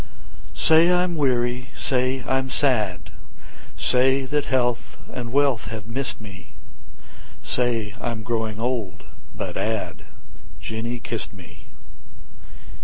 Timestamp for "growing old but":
8.23-9.57